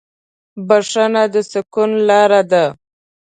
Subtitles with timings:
[0.67, 2.65] بښنه د سکون لاره ده.